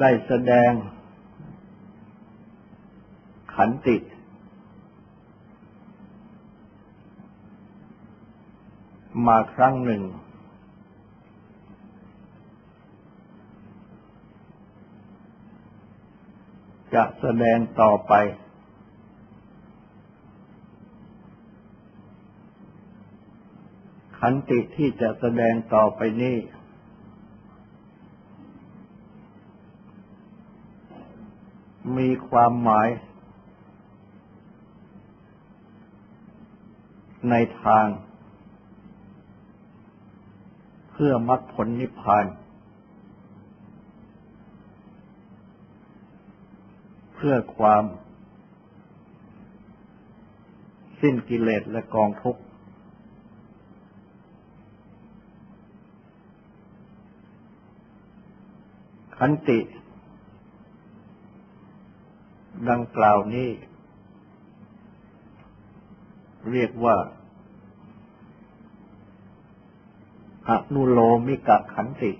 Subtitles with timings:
[0.00, 0.72] ได้แสดง
[3.54, 3.96] ขันติ
[9.26, 10.02] มาครั้งหนึ่ง
[16.94, 18.14] จะแสดงต่อไป
[24.18, 26.36] ขันติที่จะแสดงต่อไปนี้
[31.96, 32.88] มีความหมาย
[37.30, 37.86] ในทาง
[40.90, 42.26] เพื่อมรรคผลนิพพาน
[47.14, 47.84] เพื่อความ
[51.00, 52.42] สิ้นกิเลสและกองทุกข์
[59.16, 59.58] ขันติ
[62.70, 63.50] ดังกล่าวนี้
[66.50, 66.96] เรียกว่า
[70.48, 72.12] อนุโลมิกะขันติ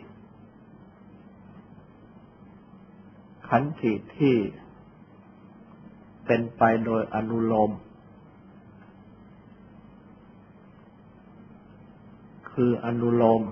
[3.49, 4.37] ขันติที่
[6.27, 7.71] เป็นไปโดยอนุโลม
[12.53, 13.43] คืออนุโลม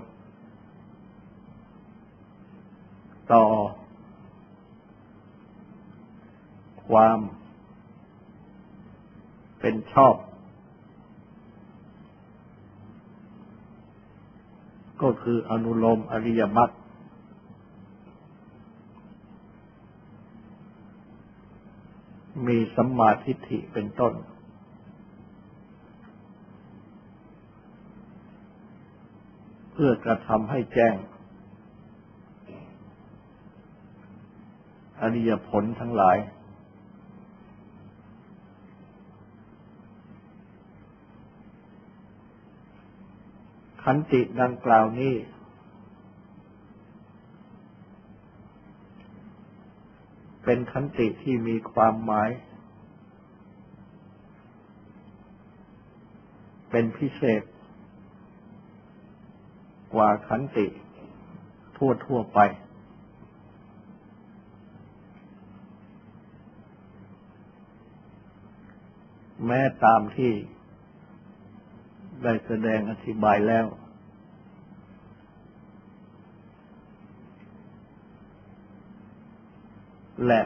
[3.32, 3.44] ต่อ
[6.90, 7.18] ความ
[9.60, 10.16] เป็นชอบ
[15.02, 16.70] ก็คืออนุโลมอริยมรรค
[22.46, 24.14] มีสัมมาทิฏฐิเป็นต้น
[29.72, 30.94] เพื่อกระทำให้แจ้ง
[35.00, 36.16] อริยผลทั้งหลาย
[43.84, 45.14] ขันติดังกล่าวนี้
[50.44, 52.30] เป็นขันติที่มีความหมาย
[56.70, 57.42] เป็นพิเศษ
[59.94, 60.66] กว่าขันติ
[61.76, 62.40] ทั่วทั่วไป
[69.46, 70.32] แม้ตามที่
[72.24, 73.66] ได้แสดงอธิบายแล้ว
[80.26, 80.42] และ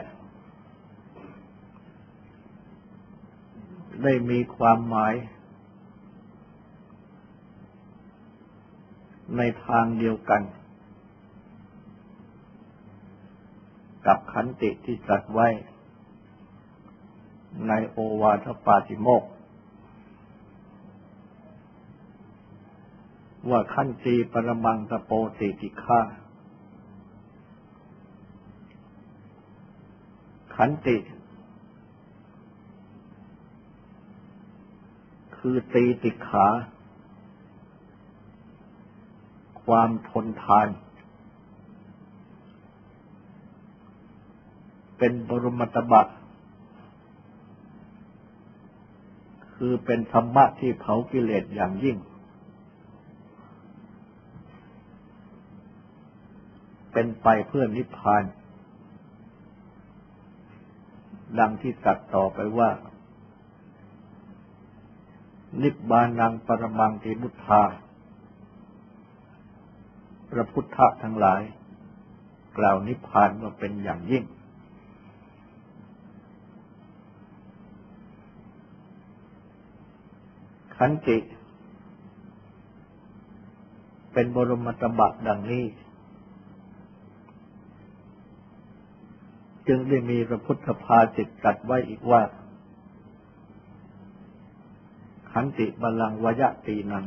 [4.03, 5.13] ได้มีความหมาย
[9.37, 10.41] ในทางเดียวกัน
[14.05, 15.47] กับขันติที่จัดไว้
[17.67, 19.29] ในโอวาทปาติโมกข์
[23.47, 25.99] ว่าขั้นตีปรมังตะโปติติฆา
[30.55, 30.97] ขันติ
[35.37, 36.47] คือตีติขา
[39.63, 40.67] ความทนทาน
[44.97, 46.01] เป็นบรมตบะ
[49.53, 51.97] คือเป็นธรรมะที่เผากิเลสอย่างยิ่ง
[56.88, 56.88] เป็น
[57.23, 58.23] ไปเพื่อนิพพาน
[61.39, 62.69] ดังที่ตัดต่อไปว่า
[65.61, 67.63] นิบานังปรมังติมุทธา
[70.31, 71.41] พระพุทธทั้งหลาย
[72.57, 74.23] กล่าวนิพพานว่าเป็นอย่างยิ่ง
[80.75, 81.17] ขันติ
[84.13, 85.63] เป็นบรมตบะดังนี้
[89.71, 92.21] จึงได้มีพระพุทธภาสิตตัดไว้อีกว่า
[95.31, 97.05] ขันติบาลังวยะตีนัง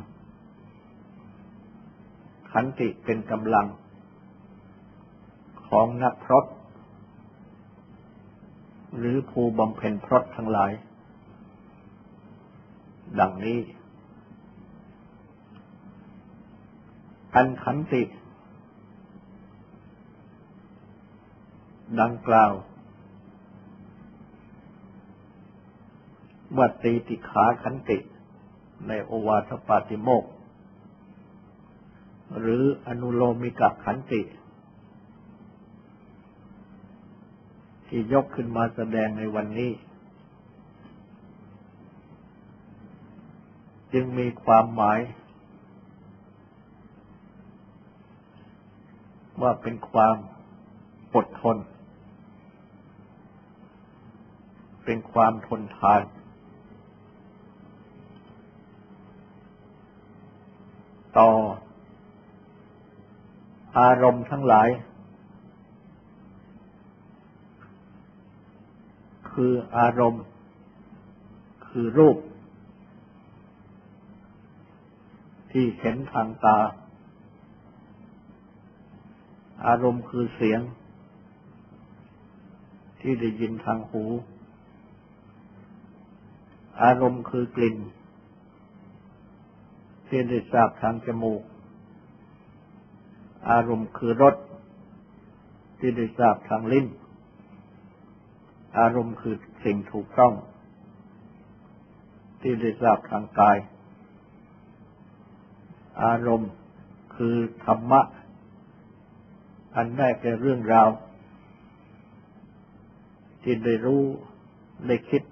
[2.53, 3.67] ขันติเป็นกำลัง
[5.67, 6.47] ของนักพรต
[8.99, 10.73] หรือภูบำเพ็ญพรตทั้งหลาย
[13.21, 13.59] ดังนี้
[17.35, 18.03] อันขันติ
[22.01, 22.53] ดังกล่าว
[26.59, 27.99] วัตีติขาขันติ
[28.89, 30.25] ในโอวาทปาติโมก
[32.41, 34.23] หรืออนุโลมิกขันติ
[37.87, 39.73] ที่ยกขึ้นมาแสดงในวันนี้
[43.93, 44.99] จึงมีความหมาย
[49.43, 50.17] ว่าเป็นความ
[51.15, 51.57] อดทน
[54.85, 56.03] เป็นความทนทาน
[61.19, 61.31] ต่อ
[63.79, 64.69] อารมณ์ทั้งหลาย
[69.31, 70.25] คืออารมณ์
[71.67, 72.17] คือรูป
[75.51, 76.59] ที่เห็นทางตา
[79.67, 80.61] อารมณ์คือเสียง
[83.01, 84.05] ที่ได้ยินทางหู
[86.81, 87.77] อารมณ์คือกลิ่น
[90.07, 91.43] ที่ได้ทราบทางจมูก
[93.51, 94.37] อารมณ์คือรส
[95.79, 96.87] ที่ได้ทราบทางลิ้น
[98.79, 99.35] อารมณ์คือ
[99.65, 100.35] สิ่งถูกต้อง
[102.41, 103.57] ที่ได้ทราบทางกาย
[106.05, 106.53] อารมณ์
[107.17, 108.01] คือธรรมะ
[109.77, 110.89] อันได้แก่เรื่องราว
[113.43, 114.03] ที่ได้รู้
[114.87, 115.23] ได้คิด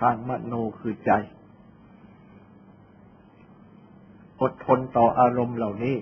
[0.00, 1.12] ทางมโนคือใจ
[4.40, 5.96] อดทนต่ออารมณ์เหล่านี้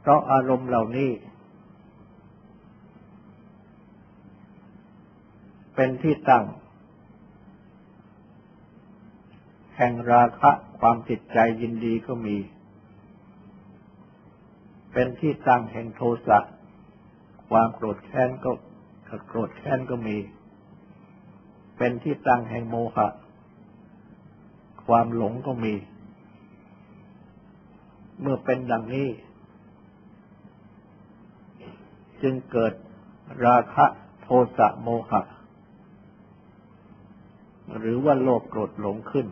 [0.00, 1.10] เพราะอารมณ์เหล่านี้
[5.74, 6.44] เป็นที่ตั้ง
[9.76, 12.36] แห่งราคะความติดใจยินดีก็มี
[14.92, 16.38] เป็นที่ตั้งแห่งโทสะ
[17.50, 18.50] ความโกรธแค้นก็
[19.26, 20.16] โกรธแค้นก็มี
[21.76, 23.06] เป็นที่ตั้งแห่งโมหะ
[24.86, 25.74] ความหลงก็มี
[28.20, 29.08] เมื่อเป็นดังนี้
[32.22, 32.72] จึงเกิด
[33.46, 33.86] ราคะ
[34.22, 34.28] โท
[34.58, 35.22] สะโมหะ
[37.78, 39.26] หรือว่าโลภโกรธหลงขึ้น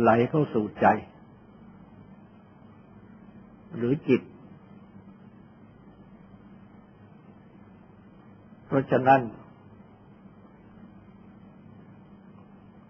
[0.00, 0.86] ไหลเข้าสู่ใจ
[3.76, 4.22] หรือจิต
[8.72, 9.20] เพราะฉะนั้น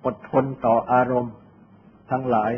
[0.04, 1.34] อดทนต่ออารมณ์
[2.10, 2.52] ทั้งหลาย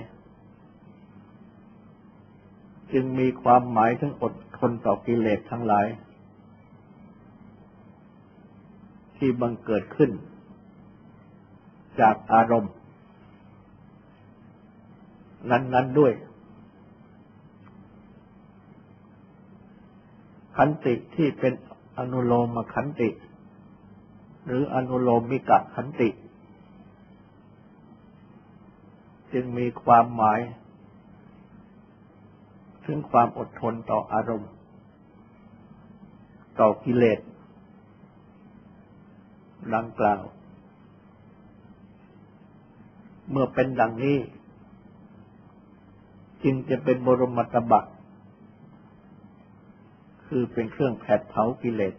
[2.93, 5.87] จึงมีความหมายถึงอดทนต่อกิเลสทั้งหลาย
[9.17, 10.11] ที่บังเกิดขึ้น
[12.01, 12.73] จากอารมณ์
[15.51, 16.13] นั้น ๆด้วย
[20.57, 21.53] ขันติที่เป็น
[21.99, 23.11] อนุโลมขันติ
[24.47, 26.09] หรืออนุโลมมิกะขันติ
[29.33, 30.41] จึงมีความหมาย
[32.85, 34.51] ถึงความอดทนต่ออารมณ์
[36.61, 37.21] ต่อกิเลส
[39.75, 40.23] ดังกล่าว
[43.31, 44.19] เมื่อเป็นดังนี้
[46.45, 47.81] จึงจะเป็นบรมตบะ
[50.37, 51.95] คือเป็นเครื่องแผดเผากิเลส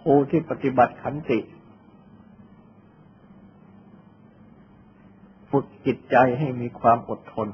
[0.00, 1.40] ผู้ที่ปฏิบัติขันติ
[5.50, 7.48] ฝึกจิตใจให้มีความอดทน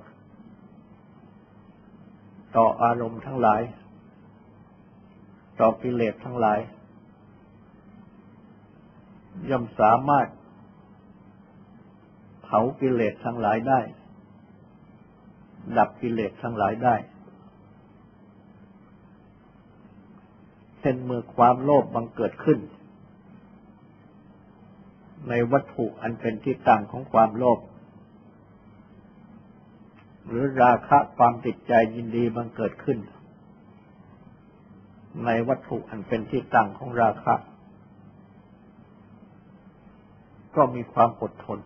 [2.56, 3.62] ต่ออารมณ์ทั้งหลาย
[5.60, 6.58] ต่อกิเลสทั้งหลาย
[9.50, 10.28] ย่อมสามารถ
[12.42, 13.80] เผากิเลสทั้งหลายได้
[15.76, 16.96] ดับกิเลสทั้งหลายได้
[20.80, 22.58] เช่นเมื่อความโลภบังเกิดขึ้น
[25.28, 27.58] ในวัตถุอันเป็นที่ตั้งของความโลภ
[30.28, 32.98] หรือราคะความติดใจยินดีบังเกิดขึ้น
[35.24, 37.34] ในวัตถุอันเป็นที่ตั้งของราคะ
[40.56, 41.58] ก็มีความอดทน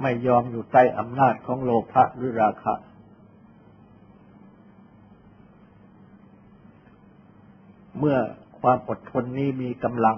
[0.00, 2.74] ไม่ยอมอยู่ใต้อำนาจของโลภะหรือราคะ
[7.98, 8.18] เมื่อ
[8.60, 10.16] ความอดทนนี้มีกำลัง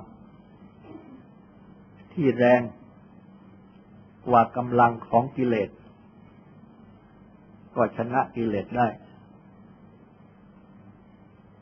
[2.13, 2.61] ที่แรง
[4.27, 5.71] กว่ากำลังของกิเลส
[7.75, 8.89] ก็ชนะกิเลสได้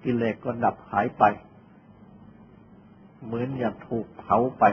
[0.05, 1.25] กิเลสก็ดับหายไป
[3.25, 4.65] เหมือนอย่างถูกเผาไป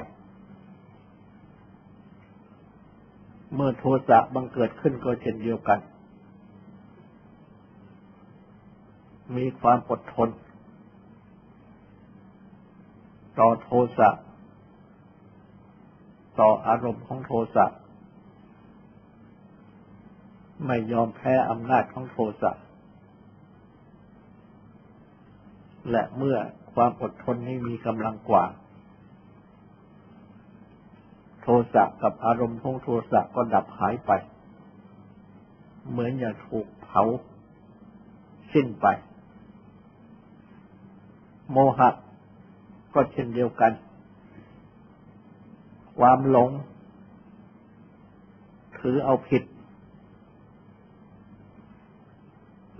[3.55, 5.79] เมื่อโทสะบังเกิดขึ้นก็เช่นเดียวกัน
[9.35, 10.29] มีความอดทน
[13.39, 14.09] ต่อโทสะ
[16.39, 17.65] ต่ออารมณ์ของโทสะ
[20.65, 22.51] ไม่ยอมแพ้อำนาจของโทสะ
[25.91, 26.37] และเมื่อ
[26.73, 28.45] ความอดทนนี้มีกำลังกว่า
[31.43, 34.11] โทสะกับอารมณ์ของโทสะก็ดับหายไป
[35.89, 37.03] เหมือนอย่างถูกเผา
[38.53, 38.87] สิ้นไป
[41.51, 41.89] โมหะ
[42.93, 43.71] ก็เช่นเดียวกัน
[45.99, 46.49] ความหลง
[48.77, 49.43] ถือเอาผิด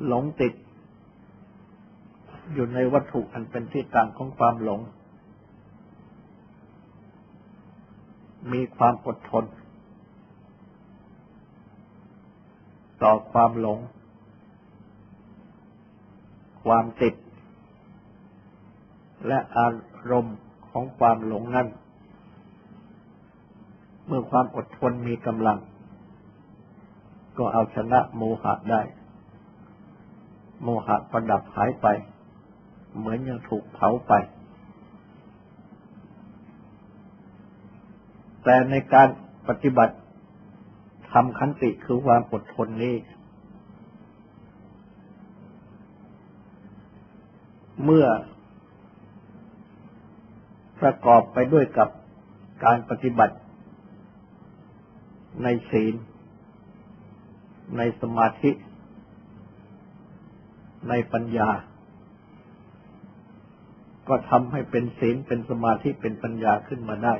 [0.07, 0.53] หลงติด
[2.53, 4.79] อยู่ในวัตถุอันเป็นที่ตั้งของความหลง
[8.51, 9.45] มีความอดทน
[13.03, 13.79] ต่อความหลง
[16.63, 17.15] ความติด
[19.27, 19.67] และอา
[20.11, 20.37] รมณ์
[20.69, 21.67] ของความหลงนั้น
[24.07, 25.57] เมื่อความอดทนมีกำลัง
[27.37, 28.81] ก็เอาชนะโมหะได้
[30.61, 31.87] โมหะประดับหายไป
[32.97, 34.13] เหมือนยังถูกเผาไป
[38.43, 39.07] แต่ในการ
[39.47, 39.95] ปฏิบัติ
[41.11, 42.95] ทำขันติคือความอดทนนี้
[47.83, 48.05] เมื่อ
[50.81, 51.89] ประกอบไปด้วยกับ
[52.65, 53.35] การปฏิบัติ
[55.43, 55.93] ในศีล
[57.77, 58.51] ในสมาธิ
[60.89, 61.49] ในปัญญา
[64.07, 67.15] ก็ทำให้เป็นศีลเป็นสมาธิเป็นปัญญาขึ้นมาได้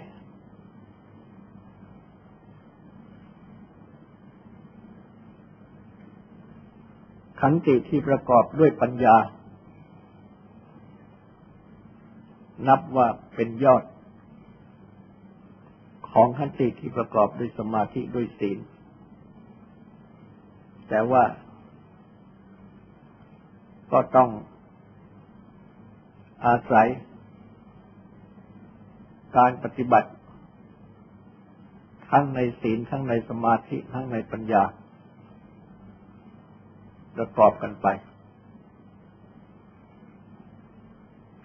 [7.45, 9.15] ขันติที่ประกอบด้วยปัญญา
[12.67, 13.83] นับว่าเป็นยอด
[16.11, 18.59] ของขันติที่ประกอบด้วยสมาธิด้วยศีล
[20.89, 21.23] แต่ว่า
[23.91, 24.29] ก็ต้อง
[26.45, 26.87] อาศัย
[29.37, 30.09] การปฏิบัติ
[32.09, 34.63] ทั้งในศีลทั้งในสมาธิ ทั้งในปัญญา
[37.15, 37.87] ประกอบกันไป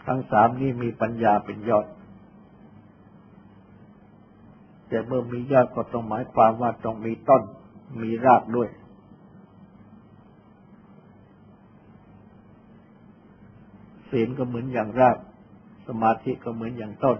[0.07, 1.87] ทั้งสามนี้มีปัญญาเป็นยอด
[4.89, 7.43] แต่เมื่อมียอดก็ต้องหมายความว่าต้องมีต้น
[8.03, 8.69] มีรากด้วย
[14.11, 15.17] ศีลก็เหมือนอย่างราก
[15.87, 17.19] สมาธิก็เหมือนอย่างต้น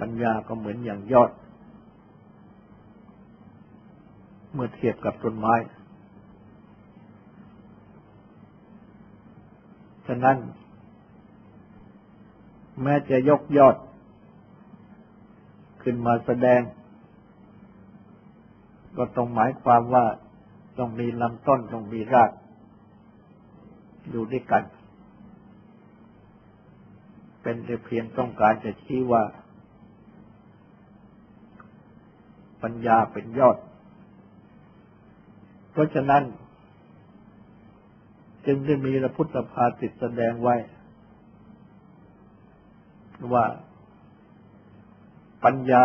[0.00, 1.30] ปัญญาก็เหมือนอย่างยอด
[4.52, 5.54] เมื่อเทียบกับต้นไม้
[10.01, 10.38] ฉะนั้น
[12.82, 13.76] แม้จะยกยอด
[15.82, 16.60] ขึ้นมาแสดง
[18.96, 20.04] ก็ต้องหมายความว่า
[20.78, 22.30] ต้องมีลำต้นต้องมีราก
[24.10, 24.62] อยู่ด้วยกัน
[27.42, 29.22] เป็นแต่เพียงต้องการจะชี้ว่า
[32.62, 33.58] ปัญญาเป็นยอด
[35.72, 36.22] เพราะฉะนั้น
[38.46, 40.56] จึงได้มีพระพุทธภาติแสดงไว้
[43.32, 43.44] ว่า
[45.44, 45.84] ปัญญา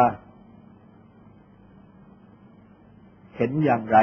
[3.36, 3.98] เห็นอย่างไร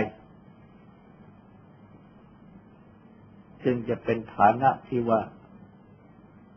[3.65, 5.21] จึงจะเป็นฐานะที่ว่า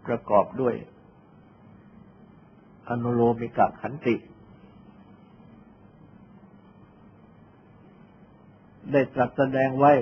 [0.06, 0.76] ประกอบด้วย
[2.90, 4.16] อนุโลมิกขันติ
[8.92, 9.94] ได้ตรัสแสดงไว้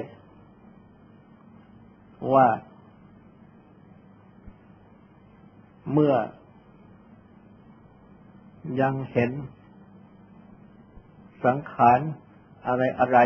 [2.34, 2.48] ว่า
[5.92, 6.14] เมื่อ
[8.82, 9.32] ยังเห็น
[11.46, 12.00] สังขาร
[12.68, 13.18] อะไรอะไร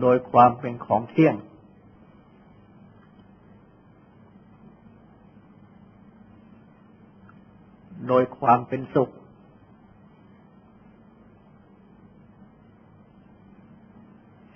[0.00, 1.36] โดยความเป็นของเที่ยง
[8.08, 9.10] โดยความเป็นสุข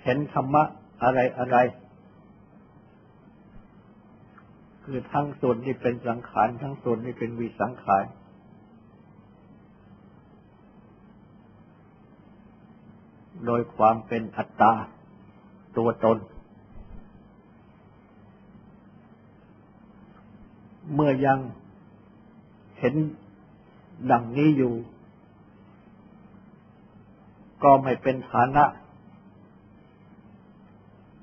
[0.11, 0.63] ห็นธรรมะ
[1.03, 1.57] อะไรอะไร
[4.83, 8.03] คือทั้งส่วนที่เป็นสังขาร ทั้งส่วนที่เป็นวิสังขาร
[13.45, 14.73] โดยความเป็นอัตตา
[15.77, 16.17] ตัวตน
[20.93, 21.39] เมื่อยัง
[22.79, 22.95] เห็น
[24.11, 24.73] ดังนี้อยู่
[27.63, 28.65] ก็ไม่เป็นฐานะ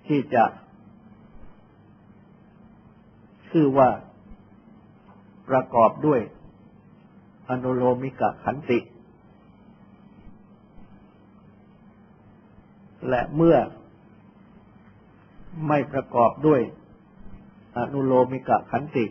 [0.09, 0.45] ที่จะ
[3.51, 3.89] ชื่อว่า
[5.49, 6.21] ประกอบด้วย
[7.51, 8.79] อนุโลมิกะขันติ
[13.09, 13.57] และเมื่อ
[15.69, 16.61] ไม่ประกอบด้วย
[17.79, 19.07] อนุโลมิกะขันติ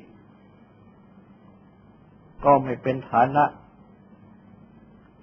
[2.45, 3.45] ก็ไม่เป็นฐานะ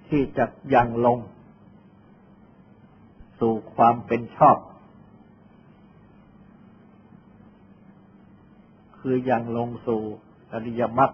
[0.09, 1.19] ที่จะยังลง
[3.39, 4.57] สู่ความเป็นชอบ
[9.07, 10.01] คือยังลงสู่
[10.53, 11.11] อริยมรรค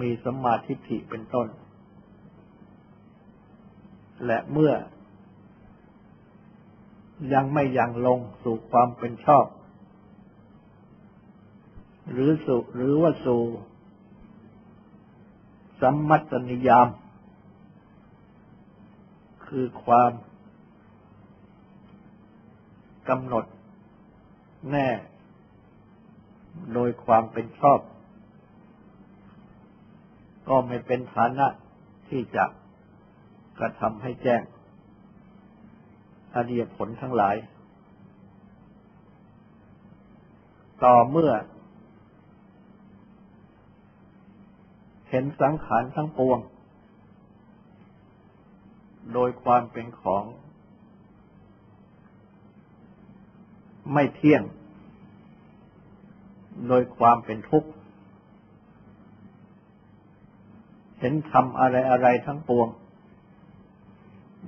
[0.00, 1.48] มีสมาธิฐิเป็นต้น
[4.26, 4.72] และเมื่อ
[7.32, 9.46] ยังไม่ยังลงสู่ความเป็นชอบ
[12.10, 13.42] หรือสู่หรือว่าสู่
[15.80, 16.88] สัมมัตนิยาม
[19.46, 20.12] คือความ
[23.08, 23.44] กำหนด
[24.72, 24.88] แน่
[26.74, 27.80] โดยความเป็นชอบ
[30.48, 31.46] ก็ไม่เป็นฐานะ
[32.08, 32.44] ที่จะ
[33.58, 34.42] กระทำให้แจ้ง
[36.34, 37.36] อริยผลทั้งหลาย
[40.84, 41.32] ต่อเมื่อ
[45.08, 46.38] เห็นสังขารทั้งปวง
[49.12, 50.24] โดยความเป็นของ
[53.92, 54.42] ไม่เที่ยง
[56.68, 57.68] โดยความเป็นทุกข์
[60.98, 62.68] เห็นทำอะไรอะไรทั้งปวง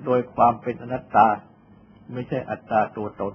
[0.04, 1.26] โดยความเป็นอนัตตา
[2.12, 3.34] ไม่ใช่อัตตาตัวตน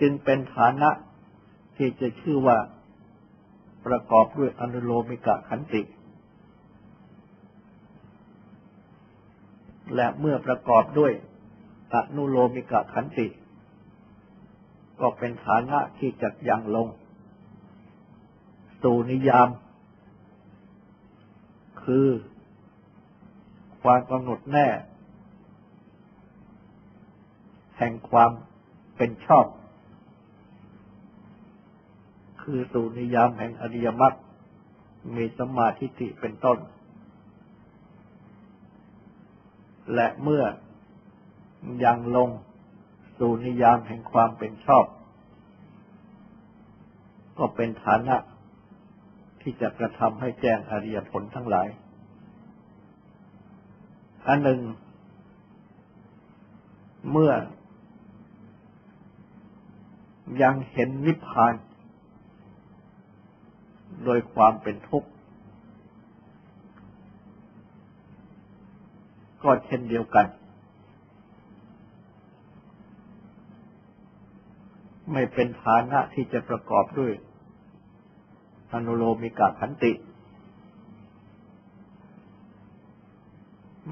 [0.00, 0.90] จึงเป็นฐานะ
[1.76, 2.58] ที่จะชื่อว่า
[3.86, 5.82] ประกอบด้วยอนุโลมิกะขันติ
[9.94, 11.12] และเมื่อประกอบด้วย
[11.94, 13.26] อนุโลมิกะขันติ
[15.00, 16.88] ก็เป็นฐานะที่จะยังลง
[18.82, 19.48] สู่นิยาม
[21.84, 22.08] คือ
[23.82, 24.68] ความกำหนดแน่
[27.78, 28.30] แห่งความ
[28.96, 29.46] เป็นชอบ
[32.42, 34.14] คือสู่นิยามแห่งอริยมรรค
[35.14, 36.58] มีสมาธิิเป็นต้น
[39.94, 40.44] และเมื่อ
[41.84, 42.30] ยังลง
[43.24, 44.86] สู่นิยามแห่งความเป็นชอบ
[47.38, 48.16] ก็เป็นฐานะ
[49.40, 51.68] ที่จะกระทำให้แจ้งอริยผลทั้งหลาย
[54.26, 54.60] อันหนึ่ง
[57.10, 57.32] เมื่อ
[60.42, 61.54] ยังเห็นนิพพาน
[64.04, 65.08] โดยความเป็นทุกข์
[69.42, 70.26] ก็เช่นเดียวกัน
[75.10, 77.12] ไม่เป็นฐานะที่จะประกอบด้วย
[78.72, 79.92] อนุโลมิกาขันติ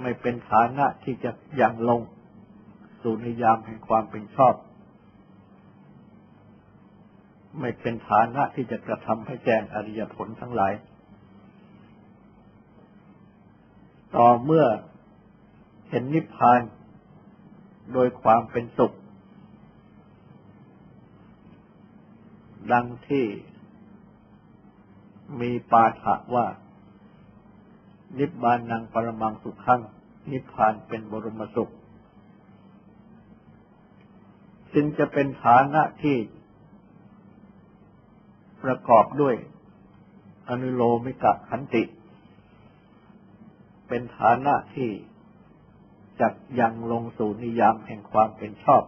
[0.01, 2.01] ไม่เป็นฐานะที่จะยังลง
[3.03, 4.55] สู่นิยามแห่งความเป็นชอบ
[7.61, 10.73] ไม่เป็นฐานะที่จะกระทำให้แจ้งอริยผลทั้งหลาย
[14.17, 14.67] ต่อเมื่อ
[15.89, 16.61] เห็นนิพพาน
[17.93, 18.95] โดยความเป็นสุข
[22.73, 23.27] ดังที่
[25.41, 26.47] มีปาฐะว่า
[28.19, 29.81] นิพพานังปรมังสุขัง
[30.31, 31.73] นิพพานเป็นบรมสุข
[34.75, 36.17] จึงจะเป็นฐานะที่
[38.63, 39.35] ประกอบด้วย
[40.49, 41.85] อนุโลมิกะขันติ
[43.89, 44.91] เป็นฐานะที่
[46.21, 48.83] จักยังลงสู่นิยามแห่งความเป็นชอบ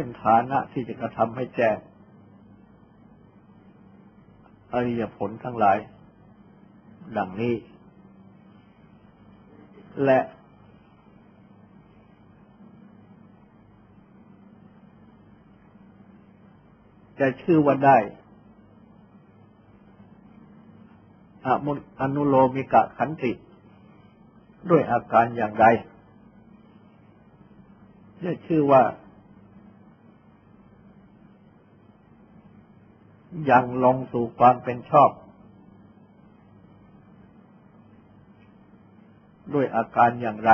[0.00, 1.76] เป็นฐานะที่จะกระทำให้แจ้ง
[4.72, 5.78] อริยผลทั้งหลาย
[7.16, 7.54] ดังนี้
[10.04, 10.20] และ
[17.20, 17.98] จะชื่อว่าได้
[22.00, 23.32] อนุโลมิกะขันติ
[24.70, 25.64] ด้วยอาการอย่างไร
[28.24, 28.82] จะชื่อว่า
[33.50, 35.10] ยังลงสู่ความเป็นชอบ
[39.54, 40.50] ด้วยอาการอย่างไร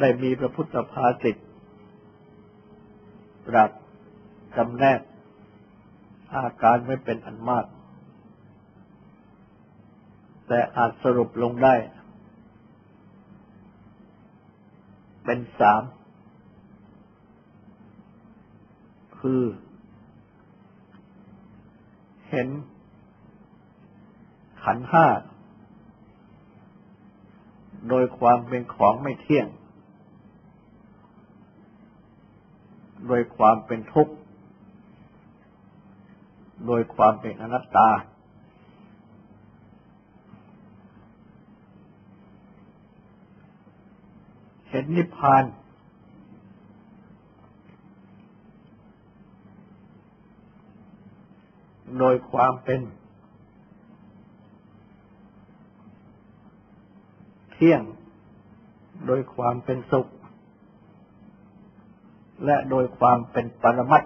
[0.00, 1.36] ได้มีพระพุทธภาสิต
[3.46, 3.70] ตรัส
[4.56, 5.00] จำแนก
[6.34, 7.66] อาการไม่เป็นอันมาก
[10.48, 11.74] แต่อาจสรุปลงได้
[15.24, 15.82] เป็นสาม
[19.20, 19.42] คือ
[22.30, 22.48] เห็น
[24.62, 25.06] ขันห้า
[27.88, 29.46] โดยความเป็นของไม่เที่ยง
[33.08, 34.14] โดยความเป็นทุกข์
[36.66, 37.90] โดยความเป็นอนัตตา
[44.70, 45.44] เห็นนิพพาน
[51.98, 52.80] โดยความเป็น
[57.52, 57.82] เที่ยง
[59.06, 60.06] โดยความเป็นสุข
[62.44, 64.04] และโดยความเป็นปรมัต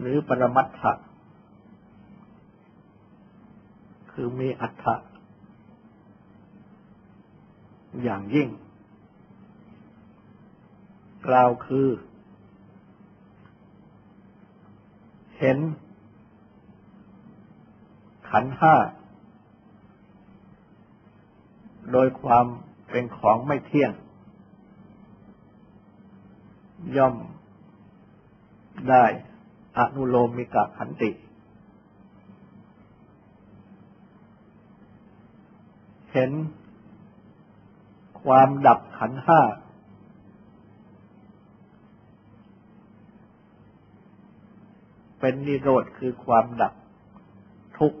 [0.00, 0.92] หรือปรมัตถะ
[4.12, 4.94] คือมีอัตถะ
[8.02, 8.48] อย่างยิ่ง
[11.26, 11.88] กล่าวคือ
[15.38, 15.58] เห็น
[18.30, 18.74] ขันห้า
[21.92, 22.46] โดยความ
[22.90, 23.92] เป็นของไม่เที่ยง
[26.96, 27.14] ย่อม
[28.90, 29.04] ได้
[29.78, 31.10] อนุโลมิกะขันติ
[36.12, 36.30] เห็น
[38.22, 39.40] ความดับขันห้า
[45.20, 46.74] เป็นนิโรธคือความดับ
[47.78, 47.98] ทุกข์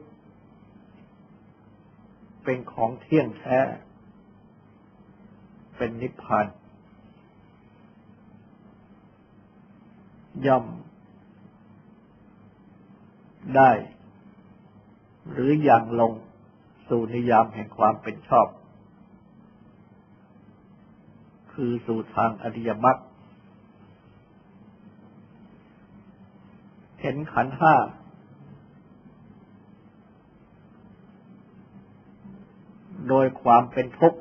[2.50, 3.58] เป็นของเที่ยงแท้
[5.76, 6.46] เป็นนิพพาน
[10.46, 10.64] ย่อม
[13.56, 13.70] ได้
[15.30, 16.12] หรืออย่างลง
[16.88, 18.48] สู่นิยามแห่งความเป็นชอบ
[21.52, 22.98] คือสู่ทางอริยมรรค
[27.00, 27.74] เห็นขันห้า
[33.08, 34.20] โดยความเป็นทุกข์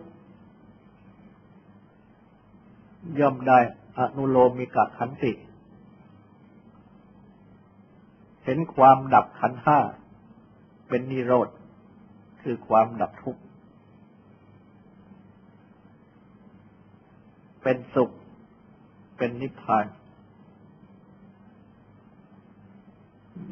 [3.20, 3.60] ย่อมได้
[3.98, 5.34] อนุโลมิกะขันติ
[8.44, 9.80] เห็นความดับขันห้า
[10.88, 11.50] เป็นนิโรธ
[12.42, 13.42] คือความดับทุกข์
[17.64, 18.12] เป็นสุข
[19.18, 19.86] เป็นนิพพาน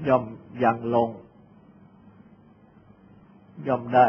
[0.07, 0.23] ย่อม
[0.63, 1.09] ยังลง
[3.67, 4.07] ย่อมได้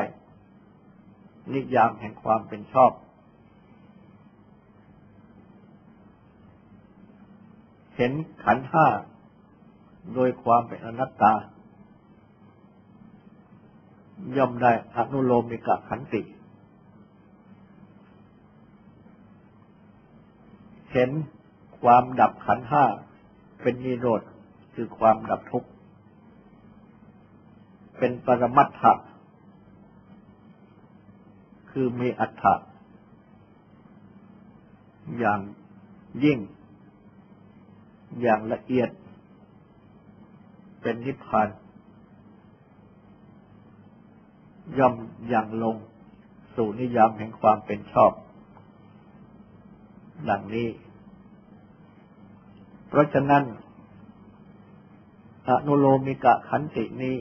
[1.54, 2.92] นิยามแห่งความเป็นชอบ
[7.96, 8.12] เห็น
[8.44, 8.86] ขันห้า
[10.14, 11.34] โดยความเป็นอนัตตา
[14.36, 16.22] ย่อมได้อนุโลมิกะขันติ
[20.92, 21.10] เห็น
[21.80, 22.84] ความดับขันห้า
[23.62, 24.22] เป็นนิโรธ
[24.74, 25.68] คือความดับทุกข์
[27.98, 28.92] เป็นปรมัตถะ
[31.78, 32.54] คือมีอัฏฐะ
[35.18, 35.40] อย่าง
[36.24, 36.38] ยิ่ง
[38.20, 38.90] อย่างละเอียด
[40.80, 41.48] เป็นนิพพาน
[44.78, 44.94] ย่อม
[45.28, 45.76] อย่างลง
[46.56, 48.12] สู่นิยามแห่งความเป็นชอบ
[50.28, 50.68] ดังนี้
[52.88, 53.44] เพราะฉะนั้น
[55.48, 57.16] อนุโลมิกะขันตินี้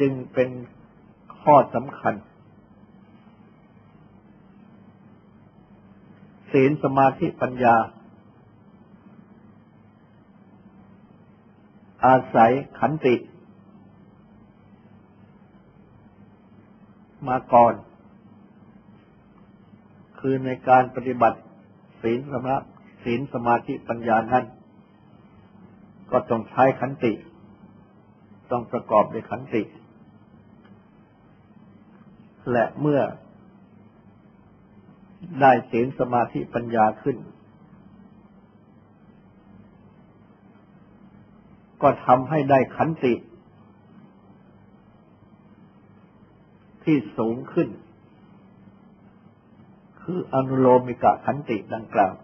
[0.00, 0.50] จึงเป็น
[1.42, 2.14] ข้อสำคัญ
[6.52, 7.76] ศีลสมาธิปัญญา
[12.06, 13.14] อาศัยขันติ
[17.28, 17.74] มาก่อน
[20.18, 21.38] คือในการปฏิบัติ
[22.02, 22.54] ศีลสมา
[23.04, 24.44] ศีลสมาธิปัญญานั้น
[26.10, 27.12] ก็ต้องใช้ขันติ
[28.50, 29.62] ต้องประกอบด้วยขันติ
[32.52, 33.00] และเมื่อ
[35.40, 37.16] ได้ศีลสมาธิปัญญาขึ้น
[41.82, 43.14] ก็ทำให้ได้ขันติ
[46.84, 47.68] ที่สูงขึ้น
[50.02, 52.14] คืออนุโลมิกะขันติดังกล่าว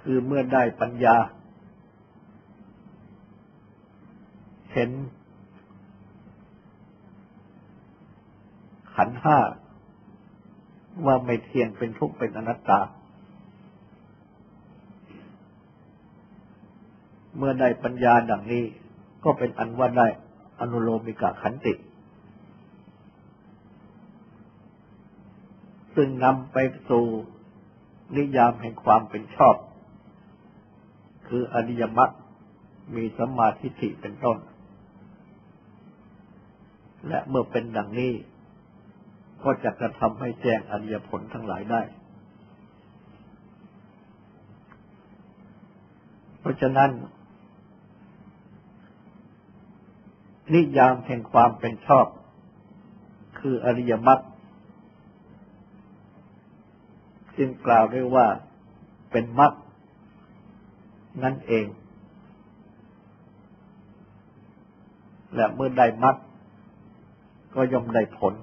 [0.00, 1.16] คือเมื่อได้ปัญญา
[4.72, 4.90] เห็น
[8.96, 9.38] ขันห้า
[11.04, 12.80] ว่าไม่เที่ยงเป็นทุกข์เป็นอนัตตา
[17.36, 18.64] เมื่อได้ปัญญาดังนี้
[19.24, 20.06] ก็เป็นอันว่าได้
[20.60, 21.74] อนุโลมิกะขันติ
[25.94, 26.56] ซึ่งนำไป
[26.88, 27.04] สู่
[28.16, 29.56] นิยามแห่งความเป็นชอบ
[31.28, 32.10] คืออริยมรรค
[32.94, 34.38] มีสัมมาทิฏฐิเป็นต้น
[37.08, 38.12] และเมื่อเป็นดังนี้
[39.42, 41.82] ก็จะกระทำให้แจ้งอริยผลทั้งหลายได้
[46.40, 46.90] เพราะฉะนั้น
[50.54, 52.06] นิยามแห่งความเป็นชอบ
[53.38, 54.20] คืออริยมรรค
[57.38, 58.26] จึงกล่าวได้ว่า
[59.10, 59.52] เป็นมรรค
[61.22, 61.66] นั่นเอง
[65.34, 66.16] และเมื่อได้มรรค
[67.54, 68.34] ก็ย่อมได้ผล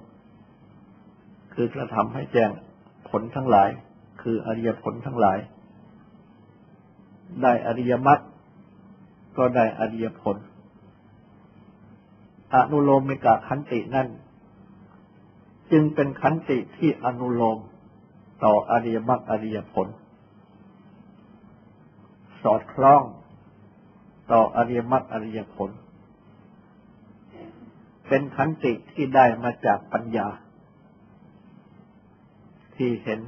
[1.53, 2.51] คือกระทำให้แจ้ง
[3.09, 3.69] ผลทั้งหลาย
[4.21, 5.37] คืออริยผลทั้งหลาย
[7.41, 8.19] ได้อริยมรรค
[9.37, 10.37] ก็ได้อริยผล
[12.53, 14.07] อนุโลมมิกะขันตินั่น
[15.71, 17.57] จึงเป็นขันติที่อนุโลม
[18.43, 19.87] ต่ออริยมรรคอริยผล
[22.43, 23.01] สอดคล้อง
[24.31, 25.69] ต่ออริยมรรคอริยผล
[28.07, 30.27] เป็นขันติที่ได้มาจากปัญญา
[32.81, 33.21] ที่เห็น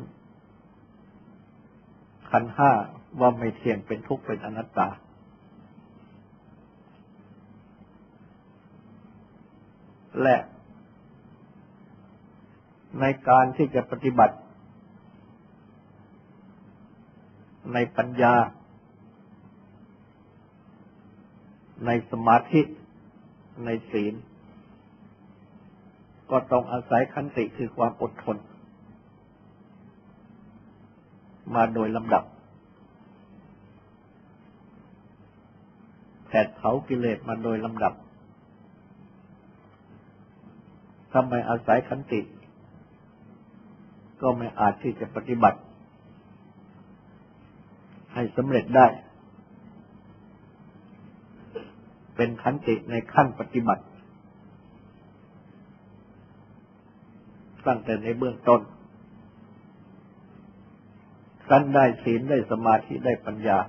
[2.31, 2.71] ขันห้า
[3.19, 4.87] ว่าไม่เที่ยงเป็นทุกข์เป็นอนัตตา
[10.21, 10.37] และ
[12.99, 14.35] ในการที่จะปฏิบัติ
[17.73, 18.35] ในปัญญา
[21.85, 22.61] ในสมาธิ
[23.65, 24.13] ในศีล
[26.31, 28.37] ก็ต้องอาศัยขันติคือความอดทน
[31.55, 32.23] มาโดยลำดับ
[36.27, 37.93] แผดเผากิเลสมาโดยลำดับ
[41.13, 42.21] ทำไมอาศัยขันติ
[44.21, 45.59] ก็ไม่อาจที่จะปฏิบัติ
[48.13, 48.87] ให้สำเร็จได้
[52.15, 53.83] เป็นขันติในขั้นปฏิบัติ
[57.67, 58.61] ตั้งแต่ในเบื้องต้น
[61.55, 63.59] ท่านได้ศีลได้สมาธิได้ปัญญา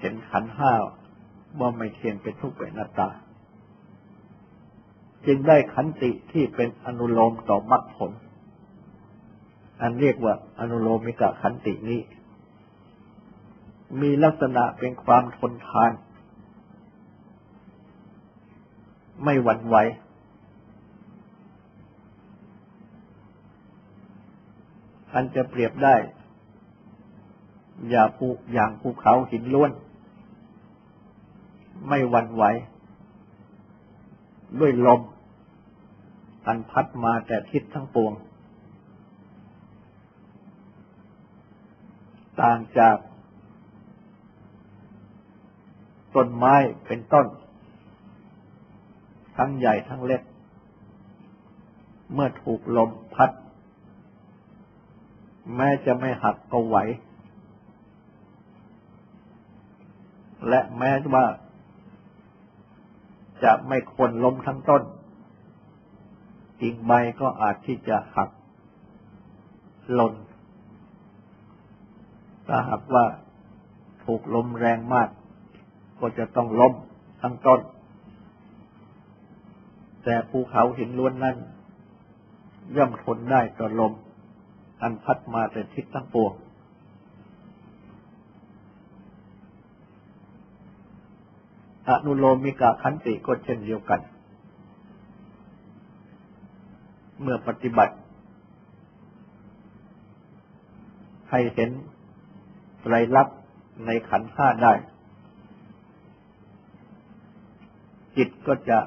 [0.00, 0.72] เห็นขันห้า
[1.58, 3.08] ว่าไม่เที่ยงเป็นทุกข์เป็นนาตา
[5.26, 8.12] จึงได้ขันติที่เป็นอนุโลมต่อมรรคผล
[9.80, 12.00] อันเรียกว่าอนุโลมิกะขันตินี้
[14.00, 15.92] มีลักษณะเป็นความทนทาน
[19.24, 19.76] ไม่หวั่นไหว
[25.14, 25.96] อันจะเปรียบได้
[27.90, 29.70] อย่าภูอย่างภูเขาหินล้วน
[31.88, 32.44] ไม่วันไหว
[34.60, 35.00] ด้วยลม
[36.46, 38.12] อันพัดมาแต่ทิศทั้งปวง
[42.40, 42.96] ต่างจาก
[46.14, 46.54] ต้นไม้
[46.86, 47.26] เป็นต้น
[49.36, 50.22] ทั้งใหญ่ทั้งเล็ก
[52.12, 53.30] เมื่อถูกลมพัด
[55.56, 56.76] แม้จะไม่หักก็ไหว
[60.48, 61.26] และแม้ว่า
[63.44, 64.82] จะไม่ควรล้มทั้งต้น
[66.60, 68.30] กิ่งใบก็อาจที่จะหัก
[69.94, 70.14] หล่น
[72.46, 73.04] ถ้าหากว่า
[74.04, 75.08] ถูกลมแรงมาก
[76.00, 76.74] ก็จะต้องล้ม
[77.22, 77.60] ทั้งต้น
[80.04, 81.36] แต่ภูเขาหินล้วนนั้น
[82.76, 83.92] ย่อมทนได้ต่อลม
[84.82, 86.32] อันพัดมาแต่ทิศทั้งปวง
[91.88, 94.00] อนุโลมิกะขันติก็เช่นเดียวกัน
[97.22, 97.94] เมื่อปฏิบัติ
[101.30, 101.70] ให้เห็น
[102.82, 103.38] ไตรลักษณ์
[103.86, 104.72] ในขันธ์ห้าได้
[108.16, 108.78] จิตก็จะ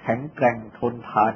[0.00, 1.32] แข็งแกร่งทนทาน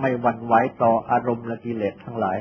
[0.00, 2.38] ไม่หวั่นไหวต่ออารมณ์และกิเลสทั้งหลาย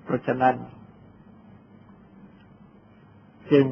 [0.11, 0.55] ราะฉะนั้น
[3.51, 3.65] จึง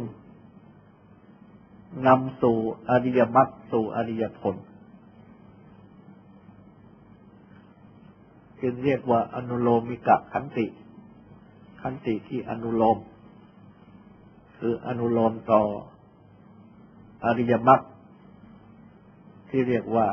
[2.07, 2.57] นำสู่
[2.89, 4.55] อริยมรรคสู่อริยผล
[8.61, 10.65] จึงเรียกว่าอนุโลมิกะขันติ
[11.81, 12.97] ขันติที่อนุโลม
[14.57, 15.61] คืออนุโลมต่อ
[17.25, 17.81] อริยมรรค
[19.49, 20.07] ที่เรียกว่า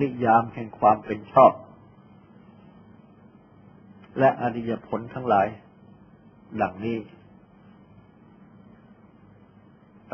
[0.00, 1.52] นิยามแห่งความเป็นชอบ
[4.18, 5.46] และอริยผลทั้งหลาย
[6.60, 6.98] ดังนี้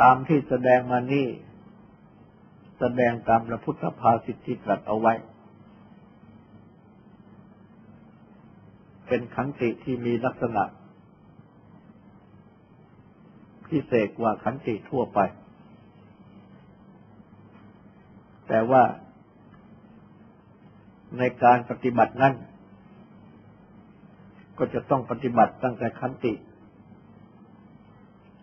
[0.00, 1.26] ตามที่แสดงมานี้
[2.78, 5.12] แสดงตามพระพุทธภาสิทธิตรัสเอาไว้
[9.06, 10.64] เป็นขันติที่มีลักษณะ
[13.68, 15.18] พิเศษกว่าขันติทั่วไป
[18.48, 18.82] แต่ว่า
[21.18, 22.34] ในการปฏิบัตินั้น
[24.58, 26.32] ก็จะต้องปฏิบัติตั้งแต่ขันติ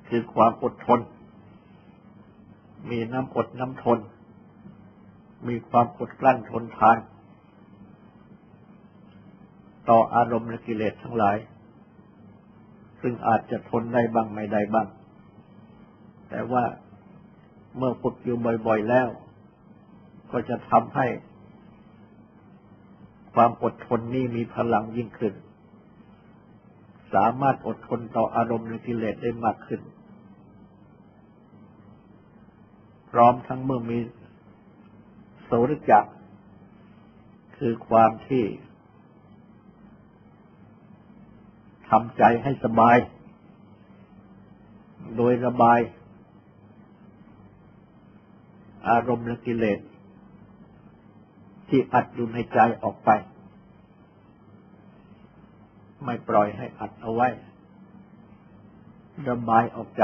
[0.07, 0.99] คือความอดทน
[2.89, 3.99] มีน้ำอดน้ำทน
[5.47, 6.97] มีความอดกลั้นทนทาน
[9.89, 11.37] ต่ออารมณ์และกิเลสทั้งหลาย
[13.01, 14.87] ซึ่งอาจจะทนได้บ้างไม่ได้บ้าง
[16.29, 16.63] แต่ว่า
[17.77, 19.07] เมื่อฝึกอยู่บ่อย ๆแล้ว
[20.31, 21.07] ก็จะทำให้
[23.33, 25.33] ความอดทนนี้มีพลังยิ่งขึ้น
[27.13, 29.81] สามารถอดทนต่ออารมณ์ในกิเลสได้มากขึ้น
[33.11, 33.99] พร้อมทั้งเมื่อมี
[35.43, 36.05] โสรจัก
[37.57, 38.45] คือความที่
[41.89, 42.97] ทำใจให้สบาย
[45.17, 45.79] โดยระบาย
[48.89, 49.79] อารมณ์และกิเลส
[51.69, 53.09] ที่อัดอยู่ในใจออกไป
[56.03, 57.27] ไม่ปล่อยให้อัดเอาไว้
[59.29, 60.03] ระบายออกใจ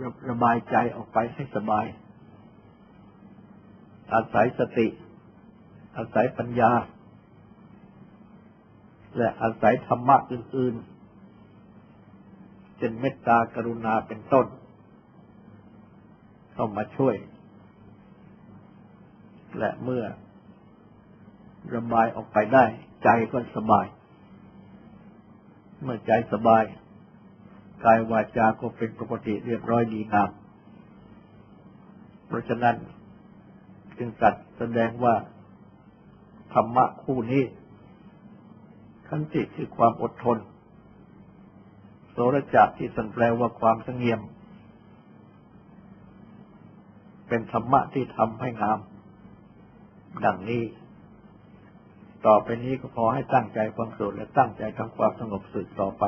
[0.00, 1.86] ระระบายใจออกไปให้สบาย
[4.12, 4.88] อาศัยสติ
[5.96, 6.72] อาศัยปัญญา
[9.16, 14.46] และอาศัยธรรมะอื่นๆเช่นเมตตากรุณาเป็นต้น
[16.52, 17.16] เข้ามาช่วย
[19.58, 20.04] และเมื่อ
[21.74, 22.64] ระบายออกไปได้
[23.04, 23.86] ใจก็สบาย
[25.82, 26.64] เมื่อใจสบาย
[27.84, 30.30] กายวาจาก็เป็นปกติเรียบร้อยดีงาม
[32.26, 32.76] เพราะฉะนั้น
[33.98, 35.14] จึงตัดแสดงว่า
[36.52, 37.42] ธรรมะคู่นี้
[39.08, 40.38] ขันติคือความอดทน
[42.10, 44.20] โสรจักที่สันแปลว่าความสงเงียม
[47.28, 48.78] เป็นธรรมะที่ทำให้งาม
[50.24, 50.62] ดังนี้
[52.26, 56.04] ต่อไปนี้ก็ขอให้ตั้งใจฟังสวดและตั้งใจทำความสงบสุดต่อไป